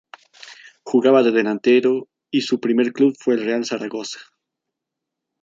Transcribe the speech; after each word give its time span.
Jugaba 0.81 1.21
de 1.21 1.29
delantero 1.29 2.09
y 2.31 2.41
su 2.41 2.59
primer 2.59 2.91
club 2.91 3.15
fue 3.19 3.35
el 3.35 3.45
Real 3.45 3.65
Zaragoza. 3.65 4.17